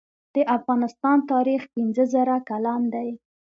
[0.35, 3.09] د افغانستان تاریخ پنځه زره کلن دی